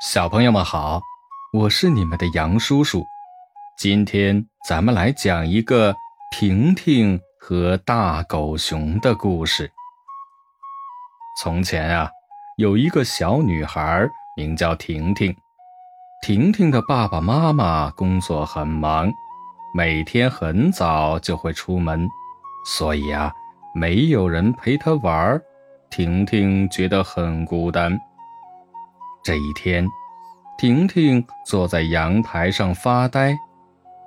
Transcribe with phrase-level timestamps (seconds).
[0.00, 1.02] 小朋友们好，
[1.52, 3.04] 我是你们的杨叔叔。
[3.76, 5.92] 今天咱们来讲一个
[6.30, 9.68] 婷婷和大狗熊的故事。
[11.42, 12.08] 从前啊，
[12.58, 15.34] 有一个小女孩，名叫婷婷。
[16.22, 19.10] 婷婷的爸爸妈妈工作很忙，
[19.74, 22.08] 每天很早就会出门，
[22.64, 23.32] 所以啊，
[23.74, 25.42] 没有人陪她玩。
[25.90, 27.98] 婷婷觉得很孤单。
[29.28, 29.86] 这一天，
[30.56, 33.36] 婷婷坐在阳台上发呆，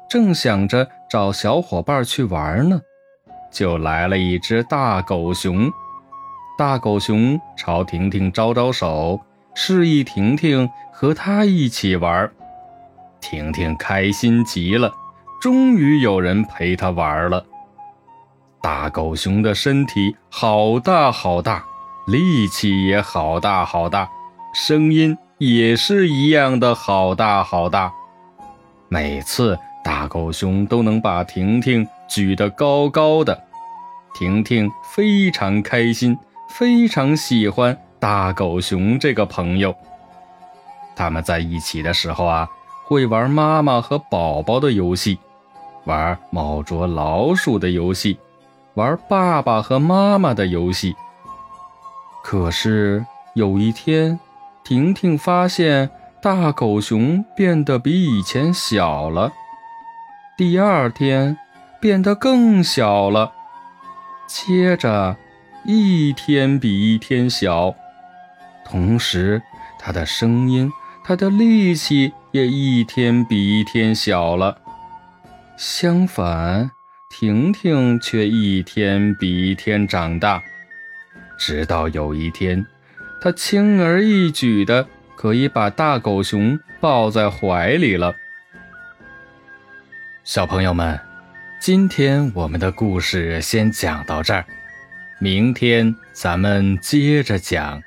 [0.09, 2.81] 正想着找小伙伴去玩呢，
[3.51, 5.71] 就来了一只大狗熊。
[6.57, 9.21] 大狗熊朝婷婷招招手，
[9.53, 12.27] 示意婷婷和他一起玩。
[13.19, 14.91] 婷婷开心极了，
[15.39, 17.45] 终于有人陪她玩了。
[18.59, 21.63] 大狗熊的身体好大好大，
[22.07, 24.09] 力气也好大好大。
[24.53, 27.89] 声音也是一样的好大好大，
[28.89, 33.41] 每次大狗熊都能把婷婷举得高高的，
[34.13, 36.17] 婷婷非常开心，
[36.49, 39.73] 非常喜欢大狗熊这个朋友。
[40.97, 42.49] 他们在一起的时候啊，
[42.83, 45.17] 会玩妈妈和宝宝的游戏，
[45.85, 48.19] 玩猫捉老鼠的游戏，
[48.73, 50.93] 玩爸爸和妈妈的游戏。
[52.21, 54.19] 可是有一天。
[54.63, 55.89] 婷婷发现
[56.21, 59.33] 大狗熊变得比以前小了，
[60.37, 61.37] 第二天
[61.79, 63.31] 变得更小了，
[64.27, 65.17] 接着
[65.65, 67.73] 一天比一天小，
[68.63, 69.41] 同时
[69.79, 70.71] 它的声音、
[71.03, 74.57] 它的力气也一天比一天小了。
[75.57, 76.71] 相反，
[77.09, 80.41] 婷婷却一天比一天长大，
[81.37, 82.65] 直到有一天。
[83.23, 88.15] 他轻而易举的可以把大狗熊抱在怀里了。
[90.23, 90.99] 小朋友们，
[91.59, 94.43] 今天我们的故事先讲到这儿，
[95.19, 97.83] 明天咱们接着讲。